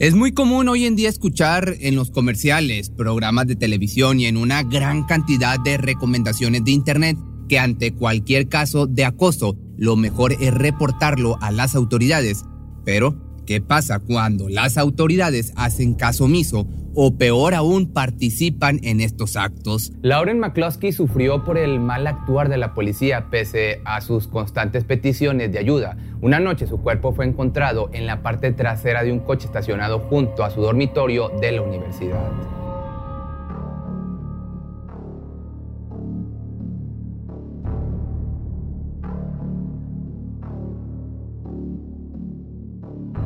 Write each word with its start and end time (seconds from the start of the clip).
Es 0.00 0.14
muy 0.14 0.30
común 0.30 0.68
hoy 0.68 0.84
en 0.84 0.94
día 0.94 1.08
escuchar 1.08 1.74
en 1.80 1.96
los 1.96 2.12
comerciales, 2.12 2.88
programas 2.88 3.48
de 3.48 3.56
televisión 3.56 4.20
y 4.20 4.26
en 4.26 4.36
una 4.36 4.62
gran 4.62 5.02
cantidad 5.02 5.58
de 5.58 5.76
recomendaciones 5.76 6.64
de 6.64 6.70
Internet 6.70 7.18
que 7.48 7.58
ante 7.58 7.92
cualquier 7.92 8.48
caso 8.48 8.86
de 8.86 9.04
acoso, 9.04 9.58
lo 9.76 9.96
mejor 9.96 10.34
es 10.34 10.54
reportarlo 10.54 11.36
a 11.42 11.50
las 11.50 11.74
autoridades. 11.74 12.44
Pero, 12.84 13.42
¿qué 13.44 13.60
pasa 13.60 13.98
cuando 13.98 14.48
las 14.48 14.78
autoridades 14.78 15.52
hacen 15.56 15.94
caso 15.94 16.26
omiso 16.26 16.68
o 17.00 17.16
peor 17.16 17.54
aún 17.54 17.92
participan 17.92 18.80
en 18.82 19.00
estos 19.00 19.36
actos? 19.36 19.92
Lauren 20.02 20.40
McCloskey 20.40 20.90
sufrió 20.90 21.44
por 21.44 21.56
el 21.56 21.78
mal 21.78 22.08
actuar 22.08 22.48
de 22.48 22.56
la 22.56 22.74
policía 22.74 23.26
pese 23.30 23.80
a 23.84 24.00
sus 24.00 24.26
constantes 24.26 24.82
peticiones 24.82 25.52
de 25.52 25.60
ayuda. 25.60 25.96
Una 26.20 26.40
noche 26.40 26.66
su 26.66 26.78
cuerpo 26.78 27.12
fue 27.12 27.24
encontrado 27.24 27.88
en 27.92 28.04
la 28.04 28.22
parte 28.22 28.50
trasera 28.50 29.04
de 29.04 29.12
un 29.12 29.20
coche 29.20 29.46
estacionado 29.46 30.00
junto 30.00 30.42
a 30.42 30.50
su 30.50 30.60
dormitorio 30.60 31.30
de 31.40 31.52
la 31.52 31.62
universidad. 31.62 32.57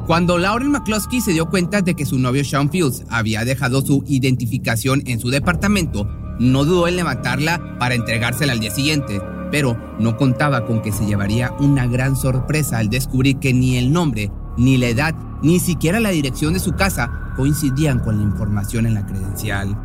Cuando 0.07 0.37
Lauren 0.37 0.73
McCloskey 0.73 1.21
se 1.21 1.33
dio 1.33 1.47
cuenta 1.49 1.81
de 1.81 1.95
que 1.95 2.05
su 2.05 2.19
novio 2.19 2.45
Sean 2.45 2.71
Fields 2.71 3.05
había 3.09 3.45
dejado 3.45 3.83
su 3.83 4.03
identificación 4.09 5.03
en 5.07 5.21
su 5.21 5.31
departamento, 5.31 6.09
no 6.41 6.65
dudó 6.65 6.89
en 6.89 6.97
levantarla 6.97 7.79
para 7.79 7.95
entregársela 7.95 8.53
al 8.53 8.59
día 8.59 8.73
siguiente, 8.73 9.21
pero 9.53 9.79
no 10.01 10.17
contaba 10.17 10.67
con 10.67 10.83
que 10.83 10.91
se 10.91 11.07
llevaría 11.07 11.53
una 11.61 11.87
gran 11.87 12.17
sorpresa 12.17 12.79
al 12.79 12.91
descubrir 12.91 13.39
que 13.39 13.55
ni 13.55 13.77
el 13.77 13.93
nombre, 13.93 14.33
ni 14.57 14.77
la 14.77 14.89
edad, 14.89 15.15
ni 15.41 15.61
siquiera 15.61 16.01
la 16.01 16.11
dirección 16.11 16.53
de 16.53 16.59
su 16.59 16.73
casa 16.73 17.33
coincidían 17.37 18.01
con 18.01 18.17
la 18.17 18.25
información 18.25 18.87
en 18.87 18.95
la 18.95 19.07
credencial. 19.07 19.79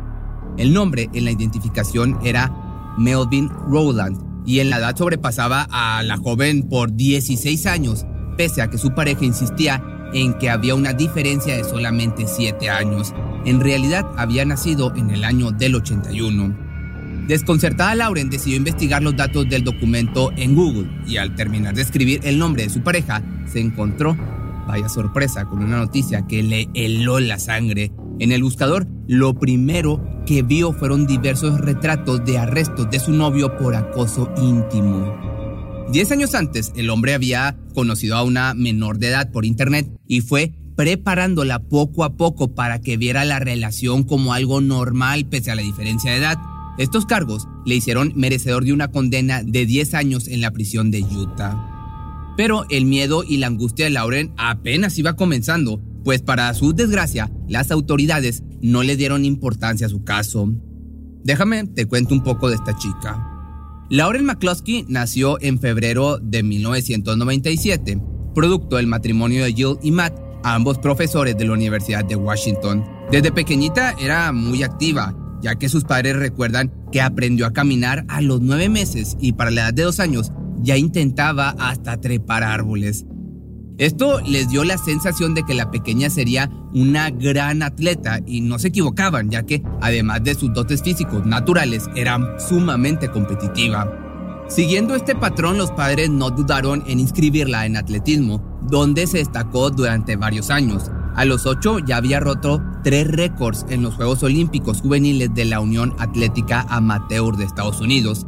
El 0.56 0.72
nombre 0.72 1.08
en 1.12 1.26
la 1.26 1.30
identificación 1.30 2.18
era 2.24 2.94
Melvin 2.98 3.50
Rowland 3.68 4.18
y 4.44 4.58
en 4.58 4.70
la 4.70 4.78
edad 4.78 4.96
sobrepasaba 4.96 5.68
a 5.70 6.02
la 6.02 6.16
joven 6.16 6.68
por 6.68 6.92
16 6.92 7.66
años, 7.66 8.04
pese 8.36 8.62
a 8.62 8.68
que 8.68 8.78
su 8.78 8.94
pareja 8.94 9.24
insistía 9.24 9.80
en 10.12 10.34
que 10.34 10.50
había 10.50 10.74
una 10.74 10.92
diferencia 10.92 11.56
de 11.56 11.64
solamente 11.64 12.26
7 12.26 12.68
años. 12.70 13.14
En 13.44 13.60
realidad 13.60 14.06
había 14.16 14.44
nacido 14.44 14.94
en 14.96 15.10
el 15.10 15.24
año 15.24 15.50
del 15.50 15.76
81. 15.76 16.68
Desconcertada, 17.28 17.94
Lauren 17.94 18.30
decidió 18.30 18.56
investigar 18.56 19.02
los 19.02 19.14
datos 19.14 19.46
del 19.48 19.62
documento 19.62 20.32
en 20.36 20.54
Google 20.54 20.88
y 21.06 21.18
al 21.18 21.34
terminar 21.34 21.74
de 21.74 21.82
escribir 21.82 22.20
el 22.24 22.38
nombre 22.38 22.62
de 22.62 22.70
su 22.70 22.80
pareja, 22.80 23.22
se 23.46 23.60
encontró, 23.60 24.16
vaya 24.66 24.88
sorpresa, 24.88 25.44
con 25.44 25.62
una 25.62 25.76
noticia 25.76 26.26
que 26.26 26.42
le 26.42 26.68
heló 26.72 27.20
la 27.20 27.38
sangre. 27.38 27.92
En 28.18 28.32
el 28.32 28.42
buscador, 28.42 28.86
lo 29.06 29.34
primero 29.34 30.02
que 30.24 30.42
vio 30.42 30.72
fueron 30.72 31.06
diversos 31.06 31.60
retratos 31.60 32.24
de 32.24 32.38
arrestos 32.38 32.90
de 32.90 32.98
su 32.98 33.12
novio 33.12 33.56
por 33.58 33.74
acoso 33.74 34.32
íntimo. 34.40 35.27
Diez 35.90 36.12
años 36.12 36.34
antes, 36.34 36.72
el 36.76 36.90
hombre 36.90 37.14
había 37.14 37.56
conocido 37.72 38.16
a 38.16 38.22
una 38.22 38.52
menor 38.52 38.98
de 38.98 39.08
edad 39.08 39.32
por 39.32 39.46
internet 39.46 39.90
y 40.06 40.20
fue 40.20 40.52
preparándola 40.76 41.60
poco 41.60 42.04
a 42.04 42.14
poco 42.14 42.54
para 42.54 42.82
que 42.82 42.98
viera 42.98 43.24
la 43.24 43.38
relación 43.38 44.04
como 44.04 44.34
algo 44.34 44.60
normal 44.60 45.26
pese 45.26 45.50
a 45.50 45.54
la 45.54 45.62
diferencia 45.62 46.12
de 46.12 46.18
edad. 46.18 46.36
Estos 46.76 47.06
cargos 47.06 47.48
le 47.64 47.74
hicieron 47.74 48.12
merecedor 48.16 48.64
de 48.64 48.74
una 48.74 48.88
condena 48.88 49.42
de 49.42 49.64
10 49.64 49.94
años 49.94 50.28
en 50.28 50.42
la 50.42 50.50
prisión 50.50 50.90
de 50.90 51.02
Utah. 51.02 52.34
Pero 52.36 52.66
el 52.68 52.84
miedo 52.84 53.24
y 53.26 53.38
la 53.38 53.46
angustia 53.46 53.86
de 53.86 53.90
Lauren 53.90 54.34
apenas 54.36 54.98
iba 54.98 55.16
comenzando, 55.16 55.82
pues 56.04 56.20
para 56.20 56.52
su 56.52 56.74
desgracia, 56.74 57.32
las 57.48 57.70
autoridades 57.70 58.42
no 58.60 58.82
le 58.82 58.96
dieron 58.96 59.24
importancia 59.24 59.86
a 59.86 59.90
su 59.90 60.04
caso. 60.04 60.52
Déjame 61.24 61.66
te 61.66 61.86
cuento 61.86 62.14
un 62.14 62.22
poco 62.22 62.50
de 62.50 62.56
esta 62.56 62.76
chica. 62.76 63.37
Lauren 63.90 64.26
McCloskey 64.26 64.84
nació 64.86 65.40
en 65.40 65.58
febrero 65.58 66.18
de 66.18 66.42
1997, 66.42 67.98
producto 68.34 68.76
del 68.76 68.86
matrimonio 68.86 69.44
de 69.44 69.54
Jill 69.54 69.78
y 69.82 69.92
Matt, 69.92 70.12
ambos 70.44 70.78
profesores 70.78 71.38
de 71.38 71.46
la 71.46 71.54
Universidad 71.54 72.04
de 72.04 72.14
Washington. 72.14 72.84
Desde 73.10 73.32
pequeñita 73.32 73.94
era 73.98 74.30
muy 74.30 74.62
activa, 74.62 75.16
ya 75.40 75.54
que 75.54 75.70
sus 75.70 75.84
padres 75.84 76.16
recuerdan 76.16 76.70
que 76.92 77.00
aprendió 77.00 77.46
a 77.46 77.54
caminar 77.54 78.04
a 78.08 78.20
los 78.20 78.42
nueve 78.42 78.68
meses 78.68 79.16
y 79.20 79.32
para 79.32 79.50
la 79.50 79.62
edad 79.62 79.74
de 79.74 79.84
dos 79.84 80.00
años 80.00 80.32
ya 80.60 80.76
intentaba 80.76 81.56
hasta 81.58 81.98
trepar 81.98 82.42
árboles. 82.42 83.06
Esto 83.78 84.20
les 84.20 84.48
dio 84.48 84.64
la 84.64 84.76
sensación 84.76 85.34
de 85.34 85.44
que 85.44 85.54
la 85.54 85.70
pequeña 85.70 86.10
sería 86.10 86.50
una 86.74 87.10
gran 87.10 87.62
atleta 87.62 88.20
y 88.26 88.40
no 88.40 88.58
se 88.58 88.68
equivocaban, 88.68 89.30
ya 89.30 89.44
que 89.44 89.62
además 89.80 90.24
de 90.24 90.34
sus 90.34 90.52
dotes 90.52 90.82
físicos 90.82 91.24
naturales, 91.24 91.88
era 91.94 92.18
sumamente 92.40 93.08
competitiva. 93.08 93.88
Siguiendo 94.48 94.96
este 94.96 95.14
patrón, 95.14 95.58
los 95.58 95.70
padres 95.70 96.10
no 96.10 96.30
dudaron 96.30 96.82
en 96.88 96.98
inscribirla 96.98 97.66
en 97.66 97.76
atletismo, 97.76 98.42
donde 98.68 99.06
se 99.06 99.18
destacó 99.18 99.70
durante 99.70 100.16
varios 100.16 100.50
años. 100.50 100.90
A 101.14 101.24
los 101.24 101.46
ocho 101.46 101.78
ya 101.78 101.98
había 101.98 102.18
roto 102.18 102.60
tres 102.82 103.06
récords 103.06 103.64
en 103.68 103.82
los 103.82 103.94
Juegos 103.94 104.24
Olímpicos 104.24 104.80
Juveniles 104.80 105.34
de 105.34 105.44
la 105.44 105.60
Unión 105.60 105.94
Atlética 105.98 106.66
Amateur 106.68 107.36
de 107.36 107.44
Estados 107.44 107.80
Unidos. 107.80 108.26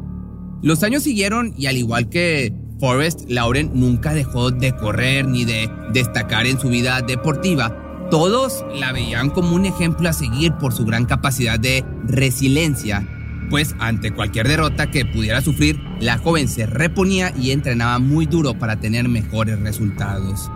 Los 0.62 0.84
años 0.84 1.03
siguieron 1.03 1.55
y 1.56 1.66
al 1.66 1.77
igual 1.77 2.09
que 2.09 2.55
Forrest, 2.81 3.29
Lauren 3.29 3.71
nunca 3.75 4.15
dejó 4.15 4.51
de 4.51 4.75
correr 4.75 5.29
ni 5.29 5.45
de 5.45 5.71
destacar 5.93 6.47
en 6.47 6.59
su 6.59 6.71
vida 6.71 7.03
deportiva. 7.03 8.09
Todos 8.11 8.65
la 8.75 8.91
veían 8.93 9.31
como 9.31 9.55
un 9.55 9.67
ejemplo 9.67 10.09
a 10.09 10.15
seguir 10.15 10.55
por 10.55 10.73
su 10.73 10.85
gran 10.87 11.05
capacidad 11.05 11.61
de 11.61 11.85
resiliencia, 12.09 13.07
pues 13.51 13.75
ante 13.79 14.13
cualquier 14.13 14.49
derrota 14.49 14.91
que 14.91 15.05
pudiera 15.05 15.43
sufrir, 15.43 15.79
la 16.01 16.19
joven 16.19 16.49
se 16.49 16.67
reponía 16.67 17.33
y 17.37 17.51
entrenaba 17.51 17.99
muy 17.99 18.27
duro 18.27 18.55
para 18.55 18.81
tener 18.81 19.09
mejores 19.09 19.61
resultados. 19.61 20.51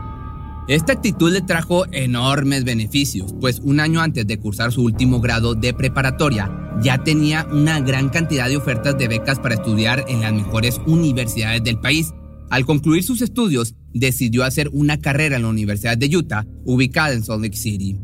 Esta 0.66 0.94
actitud 0.94 1.30
le 1.30 1.42
trajo 1.42 1.84
enormes 1.92 2.64
beneficios, 2.64 3.34
pues 3.38 3.60
un 3.60 3.80
año 3.80 4.00
antes 4.00 4.26
de 4.26 4.38
cursar 4.38 4.72
su 4.72 4.82
último 4.82 5.20
grado 5.20 5.54
de 5.54 5.74
preparatoria, 5.74 6.50
ya 6.80 7.04
tenía 7.04 7.46
una 7.52 7.80
gran 7.80 8.08
cantidad 8.08 8.48
de 8.48 8.56
ofertas 8.56 8.96
de 8.96 9.08
becas 9.08 9.38
para 9.38 9.56
estudiar 9.56 10.06
en 10.08 10.22
las 10.22 10.32
mejores 10.32 10.80
universidades 10.86 11.62
del 11.62 11.78
país. 11.78 12.14
Al 12.48 12.64
concluir 12.64 13.02
sus 13.02 13.20
estudios, 13.20 13.74
decidió 13.92 14.42
hacer 14.42 14.70
una 14.72 14.98
carrera 15.02 15.36
en 15.36 15.42
la 15.42 15.48
Universidad 15.48 15.98
de 15.98 16.16
Utah, 16.16 16.46
ubicada 16.64 17.12
en 17.12 17.24
Salt 17.24 17.42
Lake 17.42 17.58
City. 17.58 18.00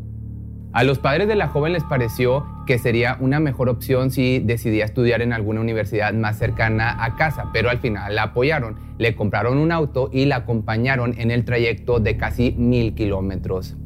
A 0.72 0.84
los 0.84 1.00
padres 1.00 1.26
de 1.26 1.34
la 1.34 1.48
joven 1.48 1.72
les 1.72 1.82
pareció 1.82 2.46
que 2.64 2.78
sería 2.78 3.16
una 3.18 3.40
mejor 3.40 3.68
opción 3.68 4.12
si 4.12 4.38
decidía 4.38 4.84
estudiar 4.84 5.20
en 5.20 5.32
alguna 5.32 5.60
universidad 5.60 6.14
más 6.14 6.38
cercana 6.38 7.02
a 7.02 7.16
casa, 7.16 7.50
pero 7.52 7.70
al 7.70 7.78
final 7.78 8.14
la 8.14 8.22
apoyaron, 8.24 8.76
le 8.96 9.16
compraron 9.16 9.58
un 9.58 9.72
auto 9.72 10.10
y 10.12 10.26
la 10.26 10.36
acompañaron 10.36 11.18
en 11.18 11.32
el 11.32 11.44
trayecto 11.44 11.98
de 11.98 12.16
casi 12.16 12.52
mil 12.52 12.94
kilómetros. 12.94 13.76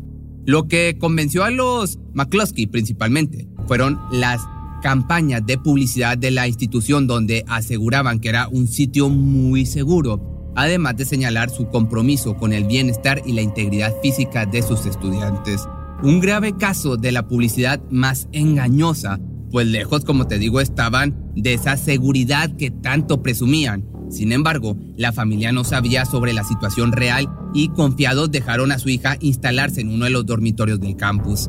Lo 0.44 0.68
que 0.68 0.98
convenció 1.00 1.42
a 1.44 1.50
los 1.50 1.98
McCluskey 2.12 2.66
principalmente 2.66 3.48
fueron 3.66 3.98
las 4.12 4.46
campañas 4.82 5.46
de 5.46 5.56
publicidad 5.56 6.18
de 6.18 6.32
la 6.32 6.46
institución 6.46 7.06
donde 7.06 7.44
aseguraban 7.48 8.20
que 8.20 8.28
era 8.28 8.48
un 8.48 8.68
sitio 8.68 9.08
muy 9.08 9.64
seguro, 9.64 10.52
además 10.54 10.98
de 10.98 11.06
señalar 11.06 11.48
su 11.48 11.70
compromiso 11.70 12.36
con 12.36 12.52
el 12.52 12.64
bienestar 12.64 13.22
y 13.24 13.32
la 13.32 13.40
integridad 13.40 13.94
física 14.02 14.44
de 14.44 14.60
sus 14.60 14.84
estudiantes. 14.84 15.66
Un 16.02 16.20
grave 16.20 16.56
caso 16.56 16.96
de 16.96 17.12
la 17.12 17.26
publicidad 17.26 17.80
más 17.90 18.28
engañosa, 18.32 19.18
pues 19.50 19.66
lejos, 19.66 20.04
como 20.04 20.26
te 20.26 20.38
digo, 20.38 20.60
estaban 20.60 21.30
de 21.34 21.54
esa 21.54 21.76
seguridad 21.76 22.50
que 22.56 22.70
tanto 22.70 23.22
presumían. 23.22 23.86
Sin 24.10 24.32
embargo, 24.32 24.76
la 24.96 25.12
familia 25.12 25.52
no 25.52 25.64
sabía 25.64 26.04
sobre 26.04 26.32
la 26.32 26.44
situación 26.44 26.92
real 26.92 27.28
y 27.54 27.68
confiados 27.68 28.30
dejaron 28.30 28.72
a 28.72 28.78
su 28.78 28.88
hija 28.88 29.16
instalarse 29.20 29.80
en 29.80 29.90
uno 29.90 30.04
de 30.04 30.10
los 30.10 30.26
dormitorios 30.26 30.80
del 30.80 30.96
campus. 30.96 31.48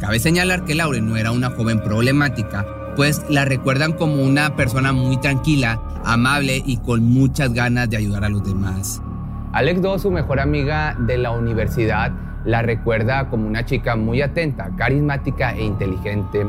Cabe 0.00 0.18
señalar 0.18 0.64
que 0.64 0.74
Lauren 0.74 1.08
no 1.08 1.16
era 1.16 1.30
una 1.30 1.50
joven 1.50 1.80
problemática, 1.80 2.66
pues 2.96 3.22
la 3.28 3.44
recuerdan 3.44 3.92
como 3.92 4.22
una 4.22 4.56
persona 4.56 4.92
muy 4.92 5.18
tranquila, 5.18 5.80
amable 6.04 6.62
y 6.64 6.78
con 6.78 7.04
muchas 7.04 7.52
ganas 7.52 7.88
de 7.90 7.96
ayudar 7.96 8.24
a 8.24 8.28
los 8.28 8.44
demás. 8.44 9.00
Alex 9.52 9.82
Do, 9.82 9.98
su 9.98 10.10
mejor 10.10 10.40
amiga 10.40 10.96
de 10.98 11.16
la 11.16 11.30
universidad, 11.30 12.12
la 12.44 12.62
recuerda 12.62 13.28
como 13.30 13.46
una 13.46 13.64
chica 13.64 13.96
muy 13.96 14.22
atenta, 14.22 14.70
carismática 14.76 15.54
e 15.54 15.64
inteligente. 15.64 16.46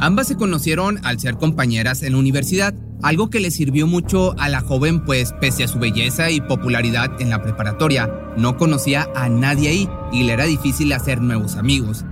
Ambas 0.00 0.28
se 0.28 0.36
conocieron 0.36 0.98
al 1.04 1.20
ser 1.20 1.36
compañeras 1.36 2.02
en 2.02 2.12
la 2.12 2.18
universidad, 2.18 2.74
algo 3.02 3.30
que 3.30 3.40
le 3.40 3.50
sirvió 3.50 3.86
mucho 3.86 4.34
a 4.38 4.48
la 4.48 4.60
joven 4.60 5.04
pues 5.04 5.32
pese 5.40 5.64
a 5.64 5.68
su 5.68 5.78
belleza 5.78 6.30
y 6.30 6.40
popularidad 6.40 7.20
en 7.20 7.30
la 7.30 7.42
preparatoria, 7.42 8.10
no 8.36 8.56
conocía 8.56 9.08
a 9.14 9.28
nadie 9.28 9.68
ahí 9.68 9.88
y 10.12 10.24
le 10.24 10.32
era 10.32 10.44
difícil 10.44 10.92
hacer 10.92 11.20
nuevos 11.20 11.56
amigos. 11.56 12.04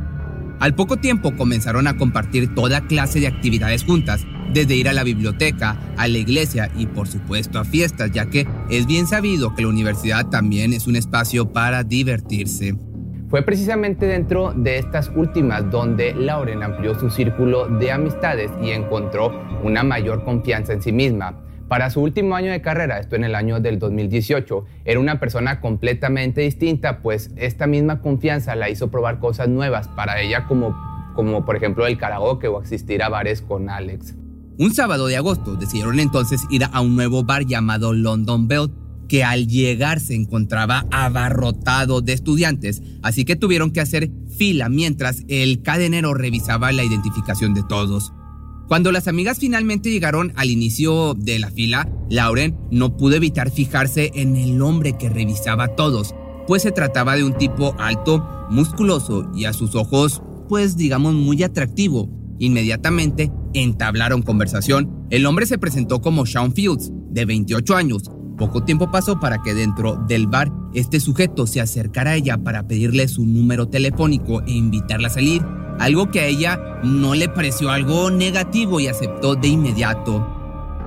Al 0.61 0.77
poco 0.77 0.99
tiempo 0.99 1.37
comenzaron 1.37 1.89
a 1.89 1.97
compartir 1.97 2.55
toda 2.55 2.87
clase 2.87 3.19
de 3.19 3.27
actividades 3.27 3.85
juntas, 3.85 4.25
desde 4.53 4.77
ir 4.77 4.89
a 4.89 4.93
la 4.93 5.03
biblioteca, 5.03 5.77
a 5.97 6.07
la 6.07 6.19
iglesia 6.19 6.71
y 6.77 6.87
por 6.87 7.09
supuesto 7.09 7.59
a 7.59 7.65
fiestas, 7.65 8.13
ya 8.13 8.27
que 8.27 8.47
es 8.71 8.87
bien 8.87 9.09
sabido 9.09 9.55
que 9.55 9.63
la 9.63 9.69
universidad 9.69 10.27
también 10.27 10.73
es 10.73 10.87
un 10.87 10.95
espacio 10.95 11.53
para 11.53 11.83
divertirse. 11.83 12.77
Fue 13.33 13.41
precisamente 13.41 14.05
dentro 14.05 14.53
de 14.55 14.77
estas 14.77 15.11
últimas 15.17 15.71
donde 15.71 16.13
Lauren 16.13 16.63
amplió 16.63 16.95
su 16.95 17.09
círculo 17.09 17.67
de 17.67 17.91
amistades 17.91 18.51
y 18.63 18.73
encontró 18.73 19.33
una 19.65 19.83
mayor 19.83 20.23
confianza 20.23 20.75
en 20.75 20.83
sí 20.83 20.93
misma. 20.93 21.41
Para 21.67 21.89
su 21.89 22.03
último 22.03 22.37
año 22.37 22.53
de 22.53 22.61
carrera, 22.61 22.99
esto 22.99 23.17
en 23.17 23.25
el 23.25 23.35
año 23.35 23.59
del 23.59 23.79
2018, 23.79 24.67
era 24.85 25.01
una 25.01 25.19
persona 25.19 25.63
completamente 25.63 26.43
distinta, 26.43 27.01
pues 27.01 27.31
esta 27.37 27.67
misma 27.67 28.03
confianza 28.03 28.55
la 28.55 28.69
hizo 28.69 28.91
probar 28.91 29.19
cosas 29.19 29.49
nuevas 29.49 29.89
para 29.89 30.21
ella 30.21 30.47
como, 30.47 30.77
como 31.15 31.47
por 31.47 31.57
ejemplo 31.57 31.87
el 31.87 31.97
karaoke 31.97 32.49
o 32.49 32.61
asistir 32.61 33.03
a 33.03 33.09
bares 33.09 33.41
con 33.41 33.71
Alex. 33.71 34.15
Un 34.59 34.75
sábado 34.75 35.07
de 35.07 35.17
agosto 35.17 35.57
decidieron 35.57 36.01
entonces 36.01 36.43
ir 36.51 36.65
a 36.71 36.83
un 36.83 36.97
nuevo 36.97 37.25
bar 37.25 37.47
llamado 37.47 37.95
London 37.95 38.47
Belt 38.47 38.82
que 39.13 39.25
al 39.25 39.47
llegar 39.47 40.01
se 40.01 40.15
encontraba 40.15 40.87
abarrotado 40.91 42.01
de 42.01 42.15
estudiantes, 42.15 42.81
así 43.03 43.27
que 43.27 43.37
tuvieron 43.37 43.71
que 43.71 43.83
hacer 43.83 44.11
fila 44.39 44.71
mientras 44.71 45.25
el 45.29 45.61
cadenero 45.61 46.15
revisaba 46.15 46.73
la 46.73 46.83
identificación 46.83 47.53
de 47.53 47.63
todos. 47.63 48.15
Cuando 48.69 48.91
las 48.91 49.09
amigas 49.09 49.39
finalmente 49.39 49.91
llegaron 49.91 50.33
al 50.37 50.49
inicio 50.49 51.13
de 51.13 51.39
la 51.39 51.51
fila, 51.51 51.93
Lauren 52.09 52.57
no 52.71 52.97
pudo 52.97 53.17
evitar 53.17 53.51
fijarse 53.51 54.13
en 54.15 54.35
el 54.35 54.63
hombre 54.63 54.97
que 54.97 55.11
revisaba 55.11 55.65
a 55.65 55.77
todos, 55.77 56.15
pues 56.47 56.63
se 56.63 56.73
trataba 56.73 57.15
de 57.15 57.25
un 57.25 57.37
tipo 57.37 57.77
alto, 57.79 58.27
musculoso 58.49 59.31
y 59.35 59.45
a 59.45 59.53
sus 59.53 59.75
ojos, 59.75 60.23
pues 60.49 60.79
digamos 60.79 61.13
muy 61.13 61.43
atractivo. 61.43 62.09
Inmediatamente 62.39 63.31
entablaron 63.53 64.23
conversación. 64.23 65.07
El 65.11 65.27
hombre 65.27 65.45
se 65.45 65.59
presentó 65.59 66.01
como 66.01 66.25
Sean 66.25 66.55
Fields, 66.55 66.91
de 67.11 67.27
28 67.27 67.77
años, 67.77 68.11
poco 68.43 68.65
tiempo 68.65 68.91
pasó 68.91 69.21
para 69.21 69.41
que 69.41 69.55
dentro 69.55 69.95
del 70.09 70.27
bar 70.27 70.51
este 70.75 70.99
sujeto 70.99 71.47
se 71.47 71.61
acercara 71.61 72.11
a 72.11 72.15
ella 72.17 72.39
para 72.39 72.67
pedirle 72.67 73.07
su 73.07 73.25
número 73.25 73.69
telefónico 73.69 74.43
e 74.43 74.51
invitarla 74.51 75.07
a 75.07 75.13
salir, 75.13 75.47
algo 75.79 76.11
que 76.11 76.19
a 76.19 76.27
ella 76.27 76.59
no 76.83 77.15
le 77.15 77.29
pareció 77.29 77.71
algo 77.71 78.11
negativo 78.11 78.81
y 78.81 78.89
aceptó 78.89 79.37
de 79.37 79.47
inmediato. 79.47 80.27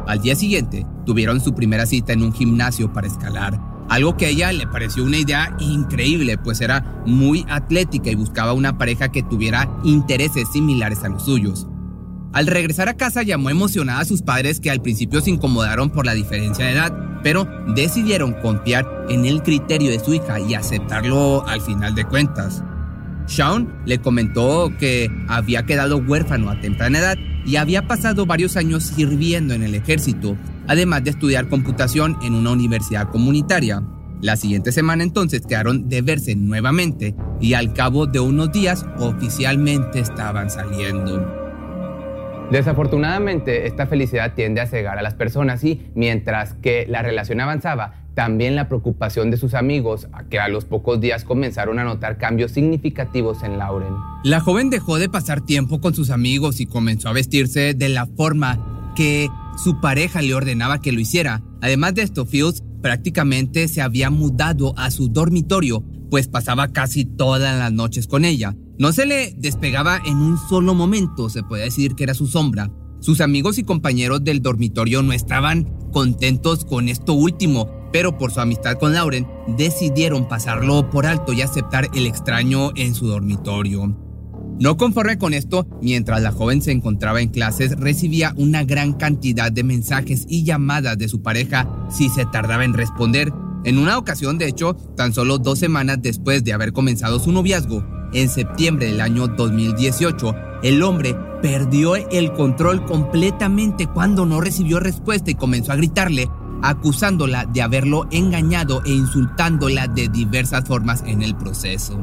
Al 0.05 0.21
día 0.21 0.35
siguiente, 0.35 0.85
tuvieron 1.05 1.39
su 1.39 1.55
primera 1.55 1.85
cita 1.85 2.11
en 2.11 2.23
un 2.23 2.33
gimnasio 2.33 2.91
para 2.91 3.07
escalar, 3.07 3.57
algo 3.87 4.17
que 4.17 4.25
a 4.25 4.29
ella 4.29 4.51
le 4.51 4.67
pareció 4.67 5.05
una 5.05 5.17
idea 5.17 5.55
increíble, 5.61 6.37
pues 6.37 6.59
era 6.59 7.01
muy 7.05 7.45
atlética 7.47 8.09
y 8.09 8.15
buscaba 8.15 8.51
una 8.51 8.77
pareja 8.77 9.13
que 9.13 9.23
tuviera 9.23 9.73
intereses 9.85 10.49
similares 10.51 11.05
a 11.05 11.07
los 11.07 11.23
suyos. 11.23 11.67
Al 12.33 12.47
regresar 12.47 12.89
a 12.89 12.97
casa 12.97 13.23
llamó 13.23 13.49
emocionada 13.49 14.01
a 14.01 14.05
sus 14.05 14.23
padres 14.23 14.59
que 14.59 14.69
al 14.69 14.81
principio 14.81 15.21
se 15.21 15.29
incomodaron 15.29 15.89
por 15.89 16.05
la 16.05 16.13
diferencia 16.13 16.65
de 16.65 16.73
edad, 16.73 17.04
pero 17.25 17.47
decidieron 17.73 18.33
confiar 18.33 18.85
en 19.09 19.25
el 19.25 19.41
criterio 19.41 19.89
de 19.89 19.99
su 19.99 20.13
hija 20.13 20.39
y 20.39 20.53
aceptarlo 20.53 21.43
al 21.47 21.59
final 21.59 21.95
de 21.95 22.05
cuentas. 22.05 22.63
Sean 23.25 23.81
le 23.83 23.97
comentó 23.97 24.71
que 24.77 25.09
había 25.27 25.65
quedado 25.65 25.97
huérfano 25.97 26.51
a 26.51 26.61
temprana 26.61 26.99
edad 26.99 27.17
y 27.43 27.55
había 27.55 27.87
pasado 27.87 28.27
varios 28.27 28.57
años 28.57 28.83
sirviendo 28.83 29.55
en 29.55 29.63
el 29.63 29.73
ejército, 29.73 30.37
además 30.67 31.03
de 31.03 31.09
estudiar 31.09 31.49
computación 31.49 32.15
en 32.21 32.35
una 32.35 32.51
universidad 32.51 33.09
comunitaria. 33.09 33.81
La 34.21 34.37
siguiente 34.37 34.71
semana 34.71 35.01
entonces 35.01 35.47
quedaron 35.47 35.89
de 35.89 36.03
verse 36.03 36.35
nuevamente 36.35 37.15
y 37.41 37.55
al 37.55 37.73
cabo 37.73 38.05
de 38.05 38.19
unos 38.19 38.51
días 38.51 38.85
oficialmente 38.99 39.97
estaban 39.97 40.51
saliendo. 40.51 41.44
Desafortunadamente, 42.51 43.67
esta 43.67 43.87
felicidad 43.87 44.33
tiende 44.33 44.61
a 44.61 44.67
cegar 44.67 44.97
a 44.97 45.01
las 45.01 45.15
personas 45.15 45.63
y 45.63 45.81
mientras 45.95 46.53
que 46.53 46.85
la 46.87 47.01
relación 47.01 47.41
avanzaba, 47.41 48.05
también 48.13 48.55
la 48.55 48.67
preocupación 48.67 49.29
de 49.29 49.37
sus 49.37 49.53
amigos, 49.53 50.07
que 50.29 50.39
a 50.39 50.47
los 50.47 50.65
pocos 50.65 51.01
días 51.01 51.25
comenzaron 51.25 51.79
a 51.79 51.83
notar 51.83 52.17
cambios 52.17 52.51
significativos 52.51 53.43
en 53.43 53.57
Lauren. 53.57 53.93
La 54.23 54.39
joven 54.39 54.69
dejó 54.69 54.97
de 54.97 55.09
pasar 55.09 55.41
tiempo 55.41 55.81
con 55.81 55.93
sus 55.93 56.09
amigos 56.09 56.61
y 56.61 56.65
comenzó 56.65 57.09
a 57.09 57.13
vestirse 57.13 57.73
de 57.73 57.89
la 57.89 58.05
forma 58.05 58.93
que 58.95 59.27
su 59.61 59.81
pareja 59.81 60.21
le 60.21 60.33
ordenaba 60.33 60.79
que 60.79 60.93
lo 60.93 61.01
hiciera. 61.01 61.41
Además 61.61 61.95
de 61.95 62.03
esto, 62.03 62.25
Fields 62.25 62.63
prácticamente 62.81 63.67
se 63.67 63.81
había 63.81 64.09
mudado 64.09 64.73
a 64.77 64.91
su 64.91 65.09
dormitorio, 65.09 65.83
pues 66.09 66.27
pasaba 66.27 66.69
casi 66.69 67.03
todas 67.03 67.57
las 67.57 67.73
noches 67.73 68.07
con 68.07 68.23
ella. 68.23 68.55
No 68.77 68.91
se 68.91 69.05
le 69.05 69.33
despegaba 69.37 70.01
en 70.05 70.17
un 70.17 70.37
solo 70.37 70.73
momento, 70.73 71.29
se 71.29 71.43
puede 71.43 71.63
decir 71.63 71.95
que 71.95 72.03
era 72.03 72.13
su 72.13 72.27
sombra. 72.27 72.69
Sus 72.99 73.21
amigos 73.21 73.57
y 73.57 73.63
compañeros 73.63 74.23
del 74.23 74.41
dormitorio 74.41 75.01
no 75.01 75.13
estaban 75.13 75.63
contentos 75.93 76.65
con 76.65 76.89
esto 76.89 77.13
último, 77.13 77.69
pero 77.93 78.17
por 78.17 78.31
su 78.31 78.41
amistad 78.41 78.77
con 78.77 78.93
Lauren 78.93 79.27
decidieron 79.57 80.27
pasarlo 80.27 80.89
por 80.89 81.05
alto 81.05 81.31
y 81.31 81.41
aceptar 81.41 81.89
el 81.93 82.05
extraño 82.05 82.71
en 82.75 82.95
su 82.95 83.07
dormitorio. 83.07 83.97
No 84.59 84.75
conforme 84.75 85.17
con 85.17 85.33
esto, 85.33 85.65
mientras 85.81 86.21
la 86.21 86.33
joven 86.33 86.61
se 86.61 86.71
encontraba 86.71 87.21
en 87.21 87.29
clases, 87.29 87.77
recibía 87.77 88.33
una 88.35 88.65
gran 88.65 88.93
cantidad 88.93 89.53
de 89.53 89.63
mensajes 89.63 90.25
y 90.27 90.43
llamadas 90.43 90.97
de 90.97 91.07
su 91.07 91.21
pareja 91.21 91.87
si 91.89 92.09
se 92.09 92.25
tardaba 92.25 92.65
en 92.65 92.73
responder. 92.73 93.31
En 93.63 93.77
una 93.77 93.97
ocasión, 93.97 94.37
de 94.37 94.49
hecho, 94.49 94.73
tan 94.97 95.13
solo 95.13 95.37
dos 95.37 95.59
semanas 95.59 95.99
después 96.01 96.43
de 96.43 96.53
haber 96.53 96.73
comenzado 96.73 97.19
su 97.19 97.31
noviazgo, 97.31 97.85
en 98.15 98.29
septiembre 98.29 98.87
del 98.87 99.01
año 99.01 99.27
2018, 99.27 100.35
el 100.63 100.81
hombre 100.83 101.15
perdió 101.41 101.95
el 101.95 102.31
control 102.31 102.85
completamente 102.85 103.87
cuando 103.87 104.25
no 104.25 104.39
recibió 104.39 104.79
respuesta 104.79 105.31
y 105.31 105.35
comenzó 105.35 105.73
a 105.73 105.75
gritarle, 105.75 106.29
acusándola 106.63 107.45
de 107.45 107.61
haberlo 107.61 108.07
engañado 108.11 108.81
e 108.85 108.91
insultándola 108.91 109.87
de 109.87 110.07
diversas 110.07 110.65
formas 110.65 111.03
en 111.05 111.21
el 111.21 111.35
proceso. 111.35 111.99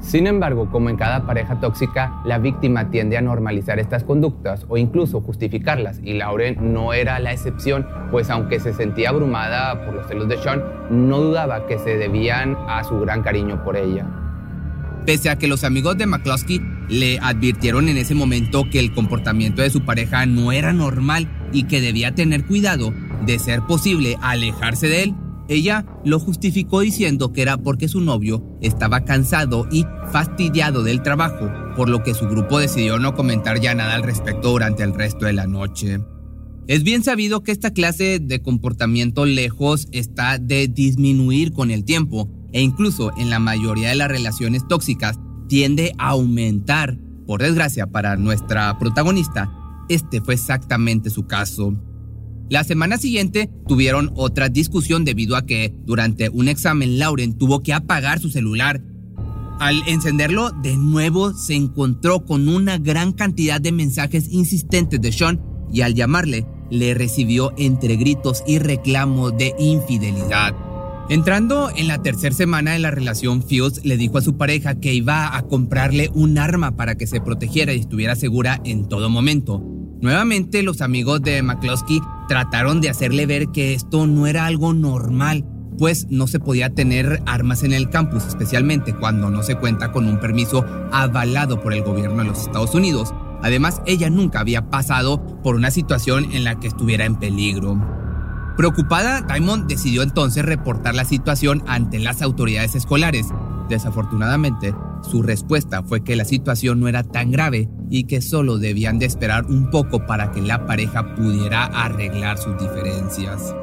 Sin 0.00 0.26
embargo, 0.26 0.68
como 0.70 0.90
en 0.90 0.96
cada 0.96 1.24
pareja 1.24 1.60
tóxica, 1.60 2.20
la 2.26 2.38
víctima 2.38 2.90
tiende 2.90 3.16
a 3.16 3.22
normalizar 3.22 3.78
estas 3.78 4.02
conductas 4.02 4.66
o 4.68 4.76
incluso 4.76 5.20
justificarlas, 5.20 6.00
y 6.02 6.14
Lauren 6.14 6.74
no 6.74 6.92
era 6.92 7.20
la 7.20 7.32
excepción, 7.32 7.86
pues 8.10 8.28
aunque 8.28 8.58
se 8.58 8.74
sentía 8.74 9.10
abrumada 9.10 9.86
por 9.86 9.94
los 9.94 10.06
celos 10.08 10.28
de 10.28 10.36
Sean, 10.42 10.62
no 10.90 11.20
dudaba 11.20 11.66
que 11.66 11.78
se 11.78 11.96
debían 11.96 12.58
a 12.68 12.82
su 12.84 12.98
gran 13.00 13.22
cariño 13.22 13.62
por 13.64 13.76
ella. 13.76 14.23
Pese 15.06 15.28
a 15.28 15.36
que 15.36 15.48
los 15.48 15.64
amigos 15.64 15.98
de 15.98 16.06
McCloskey 16.06 16.60
le 16.88 17.18
advirtieron 17.18 17.88
en 17.88 17.96
ese 17.96 18.14
momento 18.14 18.68
que 18.70 18.80
el 18.80 18.92
comportamiento 18.92 19.62
de 19.62 19.70
su 19.70 19.84
pareja 19.84 20.24
no 20.26 20.52
era 20.52 20.72
normal 20.72 21.28
y 21.52 21.64
que 21.64 21.80
debía 21.80 22.14
tener 22.14 22.46
cuidado 22.46 22.92
de 23.26 23.38
ser 23.38 23.62
posible 23.62 24.16
alejarse 24.22 24.88
de 24.88 25.02
él, 25.02 25.14
ella 25.48 25.84
lo 26.04 26.18
justificó 26.18 26.80
diciendo 26.80 27.32
que 27.32 27.42
era 27.42 27.58
porque 27.58 27.88
su 27.88 28.00
novio 28.00 28.42
estaba 28.62 29.04
cansado 29.04 29.66
y 29.70 29.84
fastidiado 30.10 30.82
del 30.82 31.02
trabajo, 31.02 31.50
por 31.76 31.90
lo 31.90 32.02
que 32.02 32.14
su 32.14 32.26
grupo 32.26 32.58
decidió 32.58 32.98
no 32.98 33.14
comentar 33.14 33.60
ya 33.60 33.74
nada 33.74 33.94
al 33.94 34.02
respecto 34.02 34.50
durante 34.50 34.82
el 34.82 34.94
resto 34.94 35.26
de 35.26 35.34
la 35.34 35.46
noche. 35.46 36.00
Es 36.66 36.82
bien 36.82 37.04
sabido 37.04 37.42
que 37.42 37.52
esta 37.52 37.72
clase 37.72 38.20
de 38.20 38.40
comportamiento 38.40 39.26
lejos 39.26 39.86
está 39.92 40.38
de 40.38 40.66
disminuir 40.66 41.52
con 41.52 41.70
el 41.70 41.84
tiempo, 41.84 42.30
e 42.52 42.62
incluso 42.62 43.10
en 43.18 43.28
la 43.28 43.38
mayoría 43.38 43.90
de 43.90 43.96
las 43.96 44.08
relaciones 44.08 44.66
tóxicas 44.66 45.18
tiende 45.46 45.92
a 45.98 46.10
aumentar. 46.10 46.98
Por 47.26 47.42
desgracia 47.42 47.86
para 47.86 48.16
nuestra 48.16 48.78
protagonista, 48.78 49.52
este 49.90 50.22
fue 50.22 50.34
exactamente 50.34 51.10
su 51.10 51.26
caso. 51.26 51.74
La 52.48 52.64
semana 52.64 52.96
siguiente 52.96 53.50
tuvieron 53.68 54.10
otra 54.14 54.48
discusión 54.48 55.04
debido 55.04 55.36
a 55.36 55.44
que 55.44 55.74
durante 55.84 56.30
un 56.30 56.48
examen 56.48 56.98
Lauren 56.98 57.36
tuvo 57.36 57.62
que 57.62 57.74
apagar 57.74 58.20
su 58.20 58.30
celular. 58.30 58.82
Al 59.60 59.82
encenderlo 59.86 60.50
de 60.62 60.78
nuevo 60.78 61.34
se 61.34 61.54
encontró 61.54 62.24
con 62.24 62.48
una 62.48 62.78
gran 62.78 63.12
cantidad 63.12 63.60
de 63.60 63.72
mensajes 63.72 64.28
insistentes 64.30 65.00
de 65.00 65.12
Sean 65.12 65.42
y 65.72 65.82
al 65.82 65.94
llamarle 65.94 66.46
le 66.70 66.94
recibió 66.94 67.52
entre 67.56 67.96
gritos 67.96 68.42
y 68.46 68.58
reclamos 68.58 69.36
de 69.36 69.54
infidelidad. 69.58 70.54
Entrando 71.10 71.70
en 71.76 71.86
la 71.86 72.00
tercera 72.00 72.34
semana 72.34 72.72
de 72.72 72.78
la 72.78 72.90
relación, 72.90 73.42
Fields 73.42 73.84
le 73.84 73.98
dijo 73.98 74.16
a 74.16 74.22
su 74.22 74.38
pareja 74.38 74.76
que 74.76 74.94
iba 74.94 75.36
a 75.36 75.42
comprarle 75.42 76.10
un 76.14 76.38
arma 76.38 76.76
para 76.76 76.94
que 76.94 77.06
se 77.06 77.20
protegiera 77.20 77.74
y 77.74 77.80
estuviera 77.80 78.16
segura 78.16 78.60
en 78.64 78.88
todo 78.88 79.10
momento. 79.10 79.62
Nuevamente, 80.00 80.62
los 80.62 80.80
amigos 80.80 81.20
de 81.20 81.42
McCloskey 81.42 82.00
trataron 82.26 82.80
de 82.80 82.88
hacerle 82.88 83.26
ver 83.26 83.48
que 83.48 83.74
esto 83.74 84.06
no 84.06 84.26
era 84.26 84.46
algo 84.46 84.72
normal, 84.72 85.44
pues 85.78 86.06
no 86.08 86.26
se 86.26 86.40
podía 86.40 86.70
tener 86.70 87.22
armas 87.26 87.64
en 87.64 87.74
el 87.74 87.90
campus, 87.90 88.24
especialmente 88.24 88.94
cuando 88.94 89.28
no 89.28 89.42
se 89.42 89.56
cuenta 89.56 89.92
con 89.92 90.06
un 90.08 90.20
permiso 90.20 90.64
avalado 90.90 91.60
por 91.60 91.74
el 91.74 91.82
gobierno 91.82 92.18
de 92.22 92.28
los 92.28 92.40
Estados 92.40 92.74
Unidos. 92.74 93.12
Además, 93.44 93.82
ella 93.84 94.08
nunca 94.08 94.40
había 94.40 94.70
pasado 94.70 95.22
por 95.42 95.54
una 95.54 95.70
situación 95.70 96.32
en 96.32 96.44
la 96.44 96.58
que 96.58 96.66
estuviera 96.66 97.04
en 97.04 97.16
peligro. 97.16 97.78
Preocupada, 98.56 99.20
Diamond 99.20 99.66
decidió 99.66 100.00
entonces 100.00 100.46
reportar 100.46 100.94
la 100.94 101.04
situación 101.04 101.62
ante 101.66 101.98
las 101.98 102.22
autoridades 102.22 102.74
escolares. 102.74 103.26
Desafortunadamente, 103.68 104.74
su 105.02 105.22
respuesta 105.22 105.82
fue 105.82 106.02
que 106.02 106.16
la 106.16 106.24
situación 106.24 106.80
no 106.80 106.88
era 106.88 107.02
tan 107.02 107.32
grave 107.32 107.68
y 107.90 108.04
que 108.04 108.22
solo 108.22 108.56
debían 108.56 108.98
de 108.98 109.04
esperar 109.04 109.44
un 109.44 109.68
poco 109.68 110.06
para 110.06 110.30
que 110.32 110.40
la 110.40 110.64
pareja 110.64 111.14
pudiera 111.14 111.64
arreglar 111.64 112.38
sus 112.38 112.58
diferencias. 112.58 113.54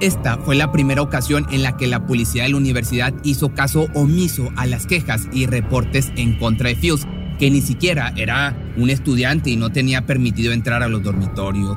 Esta 0.00 0.38
fue 0.38 0.54
la 0.54 0.72
primera 0.72 1.02
ocasión 1.02 1.46
en 1.50 1.62
la 1.62 1.76
que 1.76 1.88
la 1.88 2.06
policía 2.06 2.44
de 2.44 2.48
la 2.48 2.56
universidad 2.56 3.12
hizo 3.22 3.52
caso 3.52 3.86
omiso 3.94 4.48
a 4.56 4.64
las 4.64 4.86
quejas 4.86 5.28
y 5.30 5.44
reportes 5.44 6.10
en 6.16 6.38
contra 6.38 6.70
de 6.70 6.76
Fields, 6.76 7.06
que 7.40 7.50
ni 7.50 7.62
siquiera 7.62 8.12
era 8.16 8.54
un 8.76 8.90
estudiante 8.90 9.48
y 9.48 9.56
no 9.56 9.70
tenía 9.70 10.04
permitido 10.04 10.52
entrar 10.52 10.82
a 10.82 10.88
los 10.88 11.02
dormitorios. 11.02 11.74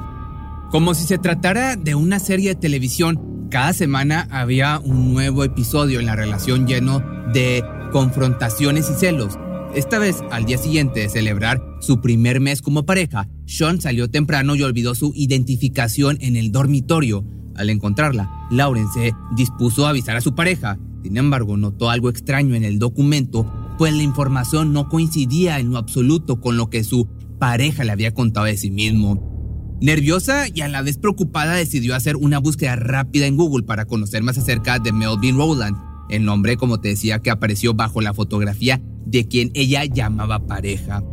Como 0.70 0.94
si 0.94 1.06
se 1.06 1.18
tratara 1.18 1.78
de 1.78 1.96
una 1.96 2.20
serie 2.20 2.50
de 2.50 2.56
televisión, 2.60 3.48
cada 3.50 3.72
semana 3.72 4.28
había 4.30 4.80
un 4.80 5.14
nuevo 5.14 5.46
episodio 5.46 6.02
en 6.02 6.06
la 6.06 6.18
relación 6.18 6.68
lleno 6.68 7.02
de 7.34 7.64
confrontaciones 7.94 8.90
y 8.90 8.94
celos. 9.00 9.40
Esta 9.74 10.00
vez, 10.00 10.18
al 10.32 10.44
día 10.44 10.58
siguiente 10.58 11.00
de 11.00 11.10
celebrar 11.10 11.64
su 11.80 12.02
primer 12.02 12.42
mes 12.42 12.62
como 12.62 12.86
pareja, 12.86 13.30
Sean 13.46 13.80
salió 13.80 14.10
temprano 14.10 14.56
y 14.56 14.64
olvidó 14.64 14.96
su 14.96 15.14
identificación 15.16 16.18
en 16.20 16.36
el 16.36 16.52
dormitorio. 16.52 17.24
Al 17.56 17.70
encontrarla, 17.70 18.30
Lauren 18.52 18.92
se 18.94 19.14
dispuso 19.38 19.86
a 19.86 19.92
avisar 19.92 20.18
a 20.18 20.22
su 20.22 20.36
pareja. 20.36 20.78
Sin 21.04 21.16
embargo, 21.16 21.56
notó 21.56 21.90
algo 21.90 22.10
extraño 22.10 22.54
en 22.56 22.66
el 22.66 22.80
documento, 22.80 23.63
pues 23.78 23.94
la 23.94 24.04
información 24.04 24.74
no 24.74 24.90
coincidía 24.90 25.60
en 25.60 25.72
lo 25.72 25.78
absoluto 25.78 26.40
con 26.40 26.58
lo 26.58 26.70
que 26.70 26.84
su 26.84 27.08
pareja 27.40 27.84
le 27.84 27.92
había 27.92 28.14
contado 28.14 28.46
de 28.46 28.58
sí 28.58 28.72
mismo. 28.72 29.78
Nerviosa 29.82 30.46
y 30.48 30.62
a 30.62 30.68
la 30.68 30.82
vez 30.82 30.98
preocupada, 30.98 31.56
decidió 31.56 31.96
hacer 31.96 32.16
una 32.16 32.40
búsqueda 32.40 32.76
rápida 32.76 33.26
en 33.26 33.36
Google 33.36 33.66
para 33.66 33.86
conocer 33.86 34.24
más 34.24 34.38
acerca 34.38 34.80
de 34.80 34.94
Melvin 34.94 35.38
Rowland, 35.38 35.76
el 36.10 36.24
nombre, 36.24 36.58
como 36.58 36.80
te 36.80 36.90
decía, 36.90 37.20
que 37.20 37.32
apareció 37.32 37.74
bajo 37.74 38.00
la 38.00 38.14
fotografía 38.14 38.82
de 39.06 39.28
quien 39.28 39.52
ella 39.54 39.84
llamaba 39.86 40.46
pareja. 40.46 41.04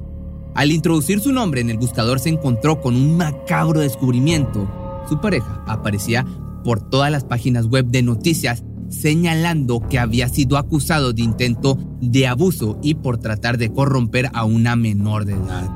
Al 0.55 0.73
introducir 0.73 1.21
su 1.21 1.33
nombre 1.33 1.61
en 1.61 1.71
el 1.71 1.79
buscador 1.79 2.21
se 2.21 2.29
encontró 2.29 2.81
con 2.81 2.95
un 2.95 3.17
macabro 3.17 3.81
descubrimiento. 3.81 4.71
Su 5.09 5.21
pareja 5.21 5.65
aparecía 5.67 6.25
por 6.65 6.81
todas 6.91 7.11
las 7.11 7.25
páginas 7.25 7.67
web 7.67 7.87
de 7.87 8.03
noticias 8.03 8.63
señalando 8.91 9.81
que 9.89 9.99
había 9.99 10.29
sido 10.29 10.59
acusado 10.59 11.13
de 11.13 11.23
intento 11.23 11.79
de 12.01 12.27
abuso 12.27 12.79
y 12.83 12.95
por 12.95 13.19
tratar 13.19 13.57
de 13.57 13.73
corromper 13.73 14.31
a 14.35 14.45
una 14.45 14.77
menor 14.77 15.25
de 15.25 15.35
edad. 15.35 15.71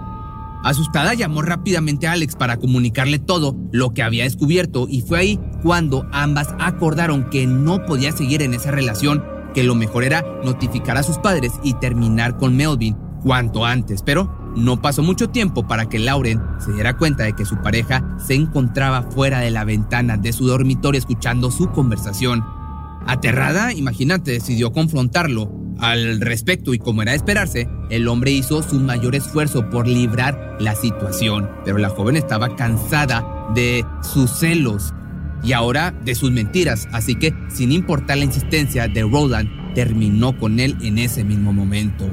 Asustada 0.64 1.12
llamó 1.12 1.42
rápidamente 1.42 2.06
a 2.06 2.12
Alex 2.12 2.36
para 2.36 2.56
comunicarle 2.56 3.18
todo 3.18 3.54
lo 3.70 3.92
que 3.92 4.02
había 4.02 4.24
descubierto 4.24 4.86
y 4.88 5.02
fue 5.02 5.18
ahí 5.18 5.40
cuando 5.62 6.06
ambas 6.10 6.54
acordaron 6.58 7.28
que 7.28 7.46
no 7.46 7.84
podía 7.84 8.12
seguir 8.12 8.40
en 8.40 8.54
esa 8.54 8.70
relación, 8.70 9.22
que 9.52 9.62
lo 9.62 9.74
mejor 9.74 10.04
era 10.04 10.24
notificar 10.42 10.96
a 10.96 11.02
sus 11.02 11.18
padres 11.18 11.52
y 11.62 11.74
terminar 11.74 12.38
con 12.38 12.56
Melvin 12.56 12.96
cuanto 13.22 13.66
antes, 13.66 14.02
pero 14.02 14.52
no 14.56 14.80
pasó 14.80 15.02
mucho 15.02 15.28
tiempo 15.28 15.66
para 15.66 15.88
que 15.88 15.98
Lauren 15.98 16.40
se 16.58 16.72
diera 16.72 16.96
cuenta 16.96 17.24
de 17.24 17.34
que 17.34 17.44
su 17.44 17.56
pareja 17.56 18.16
se 18.24 18.34
encontraba 18.34 19.02
fuera 19.02 19.40
de 19.40 19.50
la 19.50 19.64
ventana 19.64 20.16
de 20.16 20.32
su 20.32 20.46
dormitorio 20.46 20.98
escuchando 20.98 21.50
su 21.50 21.70
conversación. 21.72 22.42
Aterrada, 23.06 23.72
imagínate, 23.72 24.32
decidió 24.32 24.72
confrontarlo. 24.72 25.52
Al 25.78 26.20
respecto 26.20 26.72
y 26.72 26.78
como 26.78 27.02
era 27.02 27.12
de 27.12 27.16
esperarse, 27.16 27.68
el 27.90 28.08
hombre 28.08 28.30
hizo 28.30 28.62
su 28.62 28.80
mayor 28.80 29.14
esfuerzo 29.14 29.68
por 29.70 29.88
librar 29.88 30.56
la 30.60 30.74
situación, 30.74 31.50
pero 31.64 31.78
la 31.78 31.90
joven 31.90 32.16
estaba 32.16 32.54
cansada 32.56 33.26
de 33.54 33.84
sus 34.02 34.30
celos 34.30 34.94
y 35.42 35.52
ahora 35.52 35.90
de 35.90 36.14
sus 36.14 36.30
mentiras, 36.30 36.88
así 36.92 37.16
que 37.16 37.34
sin 37.48 37.72
importar 37.72 38.16
la 38.18 38.24
insistencia 38.24 38.88
de 38.88 39.02
Roland, 39.02 39.74
terminó 39.74 40.38
con 40.38 40.60
él 40.60 40.76
en 40.80 40.98
ese 40.98 41.24
mismo 41.24 41.52
momento. 41.52 42.08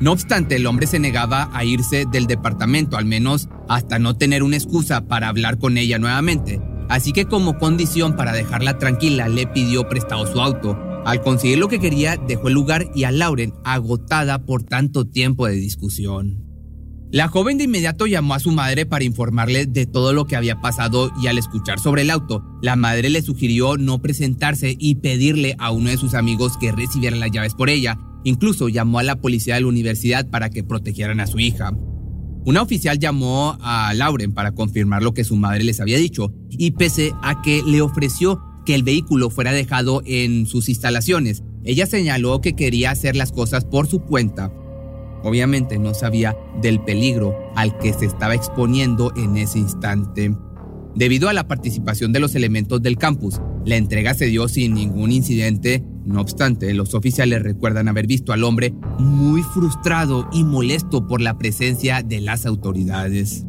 No 0.00 0.12
obstante, 0.12 0.56
el 0.56 0.66
hombre 0.66 0.86
se 0.86 1.00
negaba 1.00 1.50
a 1.52 1.64
irse 1.64 2.06
del 2.10 2.26
departamento, 2.26 2.96
al 2.96 3.04
menos 3.04 3.48
hasta 3.68 3.98
no 3.98 4.16
tener 4.16 4.44
una 4.44 4.56
excusa 4.56 5.06
para 5.06 5.28
hablar 5.28 5.58
con 5.58 5.76
ella 5.76 5.98
nuevamente. 5.98 6.60
Así 6.88 7.12
que 7.12 7.26
como 7.26 7.58
condición 7.58 8.16
para 8.16 8.32
dejarla 8.32 8.78
tranquila, 8.78 9.28
le 9.28 9.46
pidió 9.46 9.88
prestado 9.88 10.26
su 10.26 10.40
auto. 10.40 10.78
Al 11.04 11.22
conseguir 11.22 11.58
lo 11.58 11.68
que 11.68 11.80
quería, 11.80 12.16
dejó 12.16 12.48
el 12.48 12.54
lugar 12.54 12.90
y 12.94 13.04
a 13.04 13.10
Lauren, 13.10 13.54
agotada 13.64 14.44
por 14.44 14.62
tanto 14.62 15.06
tiempo 15.06 15.46
de 15.46 15.54
discusión. 15.54 16.44
La 17.10 17.28
joven 17.28 17.56
de 17.56 17.64
inmediato 17.64 18.06
llamó 18.06 18.34
a 18.34 18.40
su 18.40 18.50
madre 18.50 18.84
para 18.84 19.04
informarle 19.04 19.64
de 19.64 19.86
todo 19.86 20.12
lo 20.12 20.26
que 20.26 20.36
había 20.36 20.60
pasado 20.60 21.10
y 21.22 21.26
al 21.28 21.38
escuchar 21.38 21.78
sobre 21.78 22.02
el 22.02 22.10
auto, 22.10 22.44
la 22.60 22.76
madre 22.76 23.08
le 23.08 23.22
sugirió 23.22 23.78
no 23.78 24.02
presentarse 24.02 24.76
y 24.78 24.96
pedirle 24.96 25.56
a 25.58 25.70
uno 25.70 25.88
de 25.88 25.96
sus 25.96 26.12
amigos 26.12 26.58
que 26.58 26.70
recibiera 26.70 27.16
las 27.16 27.30
llaves 27.30 27.54
por 27.54 27.70
ella, 27.70 27.98
Incluso 28.24 28.68
llamó 28.68 28.98
a 28.98 29.02
la 29.02 29.16
policía 29.16 29.54
de 29.54 29.62
la 29.62 29.68
universidad 29.68 30.28
para 30.28 30.50
que 30.50 30.64
protegieran 30.64 31.20
a 31.20 31.26
su 31.26 31.38
hija. 31.38 31.72
Una 32.48 32.62
oficial 32.62 32.98
llamó 32.98 33.58
a 33.60 33.92
Lauren 33.92 34.32
para 34.32 34.52
confirmar 34.52 35.02
lo 35.02 35.12
que 35.12 35.22
su 35.22 35.36
madre 35.36 35.64
les 35.64 35.80
había 35.80 35.98
dicho 35.98 36.32
y 36.48 36.70
pese 36.70 37.12
a 37.20 37.42
que 37.42 37.62
le 37.62 37.82
ofreció 37.82 38.42
que 38.64 38.74
el 38.74 38.82
vehículo 38.82 39.28
fuera 39.28 39.52
dejado 39.52 40.00
en 40.06 40.46
sus 40.46 40.70
instalaciones, 40.70 41.42
ella 41.62 41.84
señaló 41.84 42.40
que 42.40 42.56
quería 42.56 42.90
hacer 42.90 43.16
las 43.16 43.32
cosas 43.32 43.66
por 43.66 43.86
su 43.86 44.00
cuenta. 44.00 44.50
Obviamente 45.22 45.78
no 45.78 45.92
sabía 45.92 46.38
del 46.62 46.80
peligro 46.80 47.36
al 47.54 47.76
que 47.76 47.92
se 47.92 48.06
estaba 48.06 48.34
exponiendo 48.34 49.12
en 49.14 49.36
ese 49.36 49.58
instante. 49.58 50.34
Debido 50.98 51.28
a 51.28 51.32
la 51.32 51.46
participación 51.46 52.12
de 52.12 52.20
los 52.20 52.34
elementos 52.34 52.82
del 52.82 52.98
campus, 52.98 53.40
la 53.64 53.76
entrega 53.76 54.14
se 54.14 54.26
dio 54.26 54.48
sin 54.48 54.74
ningún 54.74 55.12
incidente 55.12 55.84
no 56.08 56.22
obstante, 56.22 56.72
los 56.72 56.94
oficiales 56.94 57.42
recuerdan 57.42 57.86
haber 57.86 58.06
visto 58.06 58.32
al 58.32 58.42
hombre 58.42 58.72
muy 58.98 59.42
frustrado 59.42 60.26
y 60.32 60.42
molesto 60.42 61.06
por 61.06 61.20
la 61.20 61.36
presencia 61.36 62.02
de 62.02 62.22
las 62.22 62.46
autoridades. 62.46 63.44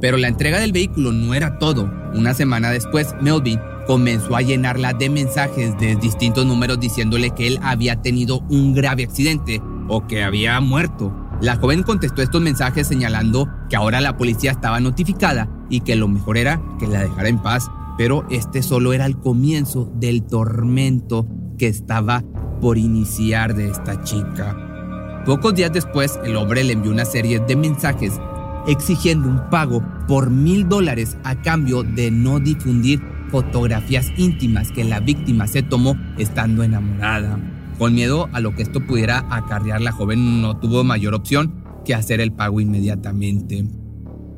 Pero 0.00 0.16
la 0.16 0.28
entrega 0.28 0.58
del 0.60 0.72
vehículo 0.72 1.12
no 1.12 1.34
era 1.34 1.58
todo. 1.58 1.92
Una 2.14 2.32
semana 2.32 2.70
después, 2.70 3.14
Melvin 3.20 3.60
comenzó 3.86 4.34
a 4.34 4.40
llenarla 4.40 4.94
de 4.94 5.10
mensajes 5.10 5.78
de 5.78 5.94
distintos 5.96 6.46
números 6.46 6.80
diciéndole 6.80 7.32
que 7.32 7.48
él 7.48 7.58
había 7.62 8.00
tenido 8.00 8.40
un 8.48 8.72
grave 8.72 9.04
accidente 9.04 9.60
o 9.88 10.06
que 10.06 10.22
había 10.22 10.58
muerto. 10.62 11.14
La 11.42 11.56
joven 11.56 11.82
contestó 11.82 12.22
estos 12.22 12.40
mensajes 12.40 12.86
señalando 12.86 13.46
que 13.68 13.76
ahora 13.76 14.00
la 14.00 14.16
policía 14.16 14.52
estaba 14.52 14.80
notificada 14.80 15.50
y 15.70 15.80
que 15.80 15.96
lo 15.96 16.08
mejor 16.08 16.36
era 16.36 16.60
que 16.78 16.86
la 16.86 17.00
dejara 17.00 17.28
en 17.28 17.38
paz, 17.38 17.70
pero 17.96 18.26
este 18.28 18.62
solo 18.62 18.92
era 18.92 19.06
el 19.06 19.16
comienzo 19.16 19.90
del 19.94 20.24
tormento 20.24 21.26
que 21.56 21.68
estaba 21.68 22.22
por 22.60 22.76
iniciar 22.76 23.54
de 23.54 23.70
esta 23.70 24.02
chica. 24.02 25.22
Pocos 25.24 25.54
días 25.54 25.72
después, 25.72 26.18
el 26.24 26.36
hombre 26.36 26.64
le 26.64 26.72
envió 26.74 26.90
una 26.90 27.04
serie 27.04 27.40
de 27.40 27.56
mensajes 27.56 28.20
exigiendo 28.66 29.28
un 29.28 29.48
pago 29.50 29.82
por 30.08 30.30
mil 30.30 30.68
dólares 30.68 31.16
a 31.24 31.40
cambio 31.40 31.82
de 31.82 32.10
no 32.10 32.40
difundir 32.40 33.00
fotografías 33.30 34.10
íntimas 34.16 34.72
que 34.72 34.84
la 34.84 35.00
víctima 35.00 35.46
se 35.46 35.62
tomó 35.62 35.96
estando 36.18 36.62
enamorada. 36.62 37.38
Con 37.78 37.94
miedo 37.94 38.28
a 38.32 38.40
lo 38.40 38.54
que 38.54 38.62
esto 38.62 38.86
pudiera 38.86 39.24
acarrear, 39.30 39.80
la 39.80 39.92
joven 39.92 40.42
no 40.42 40.58
tuvo 40.58 40.84
mayor 40.84 41.14
opción 41.14 41.54
que 41.84 41.94
hacer 41.94 42.20
el 42.20 42.32
pago 42.32 42.60
inmediatamente. 42.60 43.79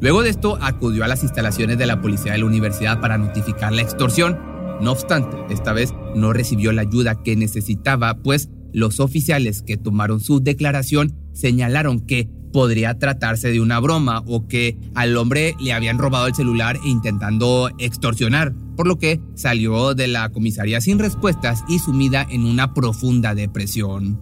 Luego 0.03 0.23
de 0.23 0.29
esto, 0.29 0.59
acudió 0.61 1.05
a 1.05 1.09
las 1.09 1.23
instalaciones 1.23 1.79
de 1.79 1.87
la 1.87 2.03
policía 2.03 2.33
de 2.33 2.39
la 2.39 2.45
universidad 2.45 3.01
para 3.01 3.17
notificar 3.17 3.73
la 3.73 3.81
extorsión 3.81 4.53
no 4.83 4.91
obstante, 4.91 5.37
esta 5.49 5.73
vez 5.73 5.95
no 6.17 6.33
recibió 6.33 6.73
la 6.73 6.83
ayuda 6.83 7.23
que 7.23 7.37
necesitaba, 7.37 8.15
pues 8.15 8.49
los 8.73 8.99
oficiales 8.99 9.63
que 9.63 9.77
tomaron 9.77 10.19
su 10.19 10.41
declaración 10.41 11.15
señalaron 11.33 12.01
que 12.01 12.29
podría 12.53 12.99
tratarse 12.99 13.53
de 13.53 13.61
una 13.61 13.79
broma 13.79 14.25
o 14.27 14.49
que 14.49 14.77
al 14.95 15.17
hombre 15.17 15.55
le 15.61 15.73
habían 15.73 15.99
robado 15.99 16.27
el 16.27 16.35
celular 16.35 16.81
intentando 16.85 17.71
extorsionar, 17.79 18.53
por 18.77 18.89
lo 18.89 18.99
que 18.99 19.21
salió 19.35 19.95
de 19.95 20.09
la 20.09 20.31
comisaría 20.31 20.81
sin 20.81 20.99
respuestas 20.99 21.63
y 21.69 21.79
sumida 21.79 22.27
en 22.29 22.45
una 22.45 22.75
profunda 22.75 23.37
depresión. 23.37 24.21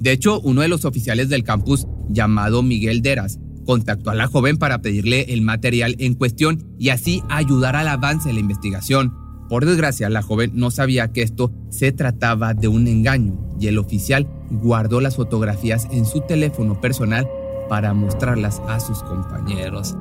De 0.00 0.12
hecho, 0.12 0.40
uno 0.40 0.62
de 0.62 0.68
los 0.68 0.86
oficiales 0.86 1.28
del 1.28 1.44
campus, 1.44 1.86
llamado 2.08 2.62
Miguel 2.62 3.02
Deras, 3.02 3.38
contactó 3.64 4.10
a 4.10 4.14
la 4.14 4.26
joven 4.26 4.56
para 4.56 4.82
pedirle 4.82 5.32
el 5.32 5.42
material 5.42 5.96
en 5.98 6.14
cuestión 6.14 6.64
y 6.78 6.90
así 6.90 7.22
ayudar 7.28 7.76
al 7.76 7.88
avance 7.88 8.28
de 8.28 8.34
la 8.34 8.40
investigación. 8.40 9.14
Por 9.48 9.66
desgracia, 9.66 10.08
la 10.08 10.22
joven 10.22 10.52
no 10.54 10.70
sabía 10.70 11.12
que 11.12 11.22
esto 11.22 11.52
se 11.70 11.92
trataba 11.92 12.54
de 12.54 12.68
un 12.68 12.88
engaño 12.88 13.38
y 13.60 13.66
el 13.66 13.78
oficial 13.78 14.28
guardó 14.50 15.00
las 15.00 15.16
fotografías 15.16 15.88
en 15.90 16.06
su 16.06 16.22
teléfono 16.22 16.80
personal 16.80 17.28
para 17.68 17.94
mostrarlas 17.94 18.60
a 18.68 18.80
sus 18.80 19.02
compañeros. 19.02 19.94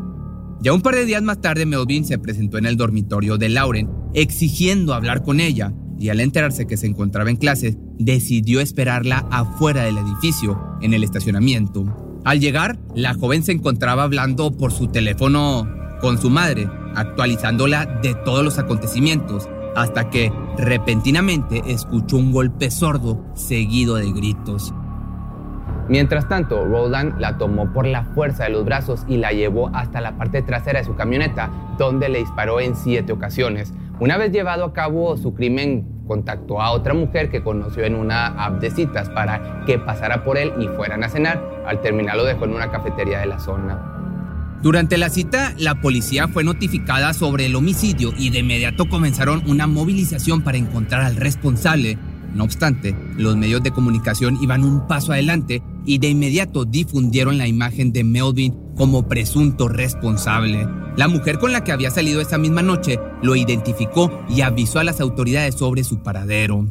Ya 0.61 0.73
un 0.73 0.81
par 0.81 0.95
de 0.95 1.05
días 1.05 1.23
más 1.23 1.41
tarde, 1.41 1.65
Melvin 1.65 2.05
se 2.05 2.19
presentó 2.19 2.57
en 2.57 2.65
el 2.65 2.77
dormitorio 2.77 3.37
de 3.37 3.49
Lauren 3.49 3.89
exigiendo 4.13 4.93
hablar 4.93 5.23
con 5.23 5.39
ella. 5.39 5.73
y 5.99 6.09
al 6.09 6.19
enterarse 6.19 6.65
que 6.65 6.77
se 6.77 6.87
encontraba 6.87 7.29
en 7.29 7.35
clases, 7.35 7.77
decidió 7.99 8.59
esperarla 8.59 9.27
afuera 9.29 9.83
del 9.83 9.99
edificio, 9.99 10.59
en 10.81 10.95
el 10.95 11.03
estacionamiento. 11.03 12.10
Al 12.23 12.39
llegar, 12.39 12.77
la 12.93 13.15
joven 13.15 13.43
se 13.43 13.51
encontraba 13.51 14.03
hablando 14.03 14.51
por 14.51 14.71
su 14.71 14.87
teléfono 14.87 15.67
con 16.01 16.19
su 16.19 16.29
madre, 16.29 16.69
actualizándola 16.95 17.85
de 18.03 18.13
todos 18.13 18.43
los 18.43 18.59
acontecimientos, 18.59 19.49
hasta 19.75 20.09
que 20.11 20.31
repentinamente 20.57 21.63
escuchó 21.67 22.17
un 22.17 22.31
golpe 22.31 22.69
sordo 22.69 23.23
seguido 23.33 23.95
de 23.95 24.11
gritos. 24.11 24.71
Mientras 25.89 26.27
tanto, 26.29 26.63
Roland 26.63 27.19
la 27.19 27.39
tomó 27.39 27.73
por 27.73 27.87
la 27.87 28.03
fuerza 28.03 28.43
de 28.43 28.51
los 28.51 28.65
brazos 28.65 29.03
y 29.07 29.17
la 29.17 29.31
llevó 29.31 29.71
hasta 29.73 29.99
la 29.99 30.15
parte 30.15 30.43
trasera 30.43 30.79
de 30.79 30.85
su 30.85 30.95
camioneta, 30.95 31.51
donde 31.79 32.07
le 32.07 32.19
disparó 32.19 32.59
en 32.59 32.75
siete 32.75 33.13
ocasiones. 33.13 33.73
Una 33.99 34.17
vez 34.17 34.31
llevado 34.31 34.63
a 34.63 34.73
cabo 34.73 35.17
su 35.17 35.33
crimen, 35.33 36.00
contactó 36.11 36.61
a 36.61 36.71
otra 36.71 36.93
mujer 36.93 37.29
que 37.29 37.41
conoció 37.41 37.85
en 37.85 37.95
una 37.95 38.27
app 38.27 38.59
de 38.59 38.69
citas 38.69 39.09
para 39.11 39.63
que 39.65 39.79
pasara 39.79 40.25
por 40.25 40.37
él 40.37 40.51
y 40.59 40.67
fueran 40.75 41.05
a 41.05 41.09
cenar. 41.09 41.41
Al 41.65 41.79
terminar 41.79 42.17
lo 42.17 42.25
dejó 42.25 42.43
en 42.43 42.53
una 42.53 42.69
cafetería 42.69 43.19
de 43.19 43.27
la 43.27 43.39
zona. 43.39 43.79
Durante 44.61 44.97
la 44.97 45.09
cita, 45.09 45.53
la 45.57 45.75
policía 45.75 46.27
fue 46.27 46.43
notificada 46.43 47.13
sobre 47.13 47.45
el 47.45 47.55
homicidio 47.55 48.11
y 48.17 48.29
de 48.29 48.39
inmediato 48.39 48.89
comenzaron 48.89 49.41
una 49.47 49.67
movilización 49.67 50.41
para 50.41 50.57
encontrar 50.57 51.03
al 51.03 51.15
responsable. 51.15 51.97
No 52.35 52.43
obstante, 52.43 52.93
los 53.15 53.37
medios 53.37 53.63
de 53.63 53.71
comunicación 53.71 54.37
iban 54.41 54.65
un 54.65 54.87
paso 54.87 55.13
adelante 55.13 55.63
y 55.85 55.99
de 55.99 56.09
inmediato 56.09 56.65
difundieron 56.65 57.37
la 57.37 57.47
imagen 57.47 57.93
de 57.93 58.03
Melvin 58.03 58.53
como 58.75 59.07
presunto 59.07 59.67
responsable. 59.67 60.67
La 60.97 61.07
mujer 61.07 61.39
con 61.39 61.51
la 61.51 61.63
que 61.63 61.71
había 61.71 61.89
salido 61.89 62.21
esa 62.21 62.37
misma 62.37 62.61
noche 62.61 62.99
lo 63.21 63.35
identificó 63.35 64.11
y 64.29 64.41
avisó 64.41 64.79
a 64.79 64.83
las 64.83 64.99
autoridades 64.99 65.55
sobre 65.55 65.83
su 65.83 66.03
paradero. 66.03 66.67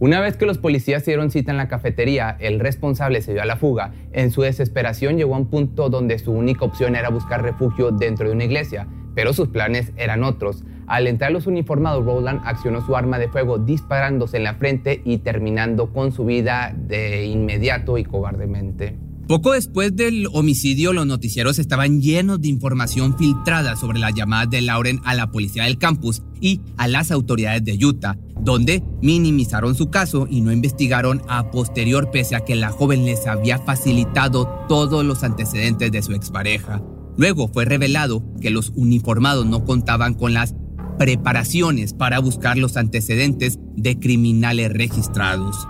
Una 0.00 0.20
vez 0.20 0.36
que 0.36 0.46
los 0.46 0.58
policías 0.58 1.04
dieron 1.04 1.32
cita 1.32 1.50
en 1.50 1.56
la 1.56 1.66
cafetería, 1.66 2.36
el 2.38 2.60
responsable 2.60 3.20
se 3.20 3.32
dio 3.32 3.42
a 3.42 3.46
la 3.46 3.56
fuga. 3.56 3.92
En 4.12 4.30
su 4.30 4.42
desesperación 4.42 5.16
llegó 5.16 5.34
a 5.34 5.38
un 5.38 5.50
punto 5.50 5.90
donde 5.90 6.20
su 6.20 6.30
única 6.30 6.64
opción 6.64 6.94
era 6.94 7.08
buscar 7.08 7.42
refugio 7.42 7.90
dentro 7.90 8.28
de 8.28 8.34
una 8.34 8.44
iglesia, 8.44 8.86
pero 9.16 9.32
sus 9.32 9.48
planes 9.48 9.92
eran 9.96 10.22
otros. 10.22 10.62
Al 10.86 11.08
entrar 11.08 11.32
los 11.32 11.48
uniformados, 11.48 12.04
Roland 12.04 12.40
accionó 12.44 12.80
su 12.86 12.96
arma 12.96 13.18
de 13.18 13.28
fuego 13.28 13.58
disparándose 13.58 14.36
en 14.36 14.44
la 14.44 14.54
frente 14.54 15.02
y 15.04 15.18
terminando 15.18 15.92
con 15.92 16.12
su 16.12 16.24
vida 16.24 16.72
de 16.76 17.26
inmediato 17.26 17.98
y 17.98 18.04
cobardemente. 18.04 19.07
Poco 19.28 19.52
después 19.52 19.94
del 19.94 20.26
homicidio, 20.32 20.94
los 20.94 21.06
noticieros 21.06 21.58
estaban 21.58 22.00
llenos 22.00 22.40
de 22.40 22.48
información 22.48 23.14
filtrada 23.18 23.76
sobre 23.76 23.98
las 23.98 24.14
llamadas 24.14 24.48
de 24.48 24.62
Lauren 24.62 25.00
a 25.04 25.14
la 25.14 25.30
policía 25.30 25.64
del 25.64 25.76
campus 25.76 26.22
y 26.40 26.62
a 26.78 26.88
las 26.88 27.10
autoridades 27.10 27.62
de 27.62 27.84
Utah, 27.84 28.16
donde 28.40 28.82
minimizaron 29.02 29.74
su 29.74 29.90
caso 29.90 30.26
y 30.30 30.40
no 30.40 30.50
investigaron 30.50 31.20
a 31.28 31.50
posterior 31.50 32.10
pese 32.10 32.36
a 32.36 32.40
que 32.46 32.56
la 32.56 32.70
joven 32.70 33.04
les 33.04 33.26
había 33.26 33.58
facilitado 33.58 34.64
todos 34.66 35.04
los 35.04 35.22
antecedentes 35.22 35.92
de 35.92 36.00
su 36.00 36.14
expareja. 36.14 36.82
Luego 37.18 37.48
fue 37.48 37.66
revelado 37.66 38.24
que 38.40 38.48
los 38.48 38.72
uniformados 38.76 39.44
no 39.44 39.62
contaban 39.66 40.14
con 40.14 40.32
las 40.32 40.54
preparaciones 40.98 41.92
para 41.92 42.18
buscar 42.18 42.56
los 42.56 42.78
antecedentes 42.78 43.58
de 43.76 43.98
criminales 43.98 44.72
registrados. 44.72 45.68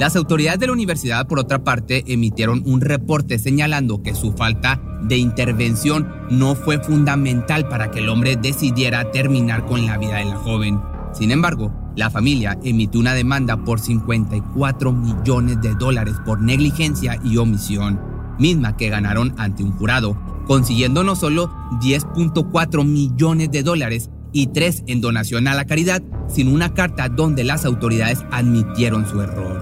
Las 0.00 0.16
autoridades 0.16 0.58
de 0.58 0.66
la 0.66 0.72
universidad, 0.72 1.26
por 1.26 1.38
otra 1.38 1.62
parte, 1.62 2.04
emitieron 2.06 2.62
un 2.64 2.80
reporte 2.80 3.38
señalando 3.38 4.02
que 4.02 4.14
su 4.14 4.32
falta 4.32 4.80
de 5.02 5.18
intervención 5.18 6.08
no 6.30 6.54
fue 6.54 6.82
fundamental 6.82 7.68
para 7.68 7.90
que 7.90 7.98
el 7.98 8.08
hombre 8.08 8.36
decidiera 8.36 9.10
terminar 9.10 9.66
con 9.66 9.84
la 9.84 9.98
vida 9.98 10.16
de 10.16 10.24
la 10.24 10.36
joven. 10.36 10.80
Sin 11.12 11.30
embargo, 11.30 11.70
la 11.96 12.08
familia 12.08 12.58
emitió 12.64 12.98
una 12.98 13.12
demanda 13.12 13.62
por 13.62 13.78
54 13.78 14.90
millones 14.90 15.60
de 15.60 15.74
dólares 15.74 16.14
por 16.24 16.40
negligencia 16.40 17.20
y 17.22 17.36
omisión, 17.36 18.00
misma 18.38 18.78
que 18.78 18.88
ganaron 18.88 19.34
ante 19.36 19.62
un 19.62 19.72
jurado, 19.72 20.18
consiguiendo 20.46 21.04
no 21.04 21.14
solo 21.14 21.52
10.4 21.82 22.86
millones 22.86 23.50
de 23.50 23.62
dólares 23.62 24.08
y 24.32 24.46
3 24.46 24.84
en 24.86 25.02
donación 25.02 25.46
a 25.46 25.54
la 25.54 25.66
caridad, 25.66 26.02
sino 26.26 26.52
una 26.52 26.72
carta 26.72 27.10
donde 27.10 27.44
las 27.44 27.66
autoridades 27.66 28.24
admitieron 28.30 29.06
su 29.06 29.20
error. 29.20 29.59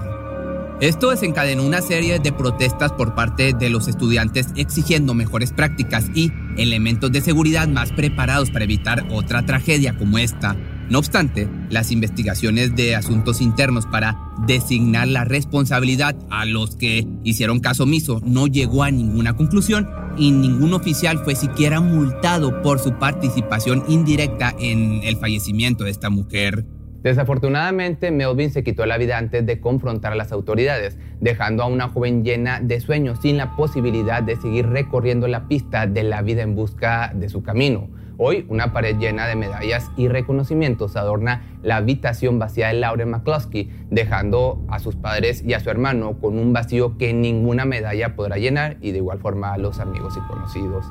Esto 0.81 1.09
desencadenó 1.09 1.63
una 1.65 1.81
serie 1.81 2.19
de 2.19 2.31
protestas 2.31 2.93
por 2.93 3.13
parte 3.13 3.51
de 3.51 3.69
los 3.69 3.89
estudiantes 3.89 4.47
exigiendo 4.55 5.13
mejores 5.13 5.51
prácticas 5.51 6.05
y 6.15 6.31
elementos 6.55 7.11
de 7.11 7.19
seguridad 7.19 7.67
más 7.67 7.91
preparados 7.91 8.49
para 8.49 8.63
evitar 8.63 9.05
otra 9.11 9.45
tragedia 9.45 9.97
como 9.97 10.19
esta. 10.19 10.55
No 10.89 10.99
obstante, 10.99 11.49
las 11.69 11.91
investigaciones 11.91 12.77
de 12.77 12.95
asuntos 12.95 13.41
internos 13.41 13.87
para 13.87 14.17
designar 14.47 15.09
la 15.09 15.25
responsabilidad 15.25 16.15
a 16.29 16.45
los 16.45 16.77
que 16.77 17.05
hicieron 17.25 17.59
caso 17.59 17.83
omiso 17.83 18.21
no 18.23 18.47
llegó 18.47 18.83
a 18.83 18.89
ninguna 18.89 19.35
conclusión 19.35 19.85
y 20.17 20.31
ningún 20.31 20.73
oficial 20.73 21.19
fue 21.25 21.35
siquiera 21.35 21.81
multado 21.81 22.61
por 22.61 22.79
su 22.79 22.97
participación 22.97 23.83
indirecta 23.89 24.55
en 24.57 25.01
el 25.03 25.17
fallecimiento 25.17 25.83
de 25.83 25.91
esta 25.91 26.09
mujer. 26.09 26.65
Desafortunadamente, 27.03 28.11
Melvin 28.11 28.51
se 28.51 28.63
quitó 28.63 28.85
la 28.85 28.97
vida 28.97 29.17
antes 29.17 29.45
de 29.45 29.61
confrontar 29.61 30.11
a 30.11 30.15
las 30.15 30.31
autoridades, 30.31 30.97
dejando 31.21 31.63
a 31.63 31.67
una 31.67 31.87
joven 31.87 32.25
llena 32.25 32.59
de 32.59 32.81
sueños 32.81 33.19
sin 33.21 33.37
la 33.37 33.55
posibilidad 33.55 34.21
de 34.21 34.35
seguir 34.35 34.67
recorriendo 34.67 35.27
la 35.27 35.47
pista 35.47 35.87
de 35.87 36.03
la 36.03 36.21
vida 36.21 36.41
en 36.41 36.55
busca 36.55 37.13
de 37.15 37.29
su 37.29 37.41
camino. 37.41 37.87
Hoy, 38.21 38.45
una 38.49 38.73
pared 38.73 38.97
llena 38.97 39.27
de 39.27 39.37
medallas 39.37 39.91
y 39.95 40.09
reconocimientos 40.09 40.97
adorna 40.97 41.43
la 41.63 41.77
habitación 41.77 42.37
vacía 42.37 42.67
de 42.67 42.73
Lauren 42.73 43.11
McCloskey, 43.11 43.69
dejando 43.89 44.61
a 44.67 44.79
sus 44.79 44.97
padres 44.97 45.41
y 45.41 45.53
a 45.53 45.61
su 45.61 45.69
hermano 45.69 46.19
con 46.19 46.37
un 46.37 46.51
vacío 46.51 46.97
que 46.97 47.13
ninguna 47.13 47.63
medalla 47.63 48.17
podrá 48.17 48.35
llenar 48.37 48.75
y 48.81 48.91
de 48.91 48.97
igual 48.97 49.19
forma 49.19 49.53
a 49.53 49.57
los 49.57 49.79
amigos 49.79 50.17
y 50.17 50.27
conocidos. 50.27 50.85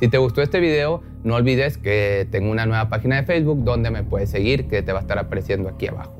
Si 0.00 0.08
te 0.08 0.16
gustó 0.16 0.40
este 0.40 0.60
video, 0.60 1.02
no 1.24 1.34
olvides 1.34 1.76
que 1.76 2.26
tengo 2.30 2.50
una 2.50 2.64
nueva 2.64 2.88
página 2.88 3.16
de 3.16 3.24
Facebook 3.24 3.64
donde 3.64 3.90
me 3.90 4.02
puedes 4.02 4.30
seguir, 4.30 4.66
que 4.66 4.80
te 4.80 4.92
va 4.92 5.00
a 5.00 5.02
estar 5.02 5.18
apareciendo 5.18 5.68
aquí 5.68 5.88
abajo. 5.88 6.19